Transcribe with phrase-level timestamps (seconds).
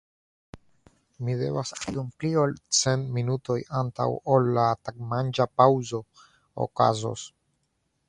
[1.27, 6.05] Mi devas atendi dum pli ol cent minutoj antaŭ ol la tagmanĝa paŭzo
[6.69, 7.33] okazos.